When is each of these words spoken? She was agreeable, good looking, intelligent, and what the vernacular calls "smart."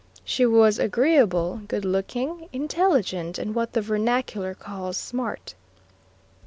She 0.25 0.47
was 0.47 0.79
agreeable, 0.79 1.61
good 1.67 1.85
looking, 1.85 2.49
intelligent, 2.51 3.37
and 3.37 3.53
what 3.53 3.73
the 3.73 3.81
vernacular 3.83 4.55
calls 4.55 4.97
"smart." 4.97 5.53